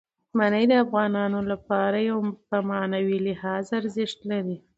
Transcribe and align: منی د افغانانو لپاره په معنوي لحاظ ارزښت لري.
منی 0.37 0.65
د 0.71 0.73
افغانانو 0.85 1.39
لپاره 1.51 1.99
په 2.49 2.57
معنوي 2.69 3.17
لحاظ 3.27 3.65
ارزښت 3.79 4.19
لري. 4.31 4.57